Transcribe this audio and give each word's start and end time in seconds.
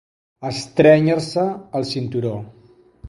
Estrènyer-se 0.49 1.45
el 1.81 1.87
cinturó. 1.91 2.33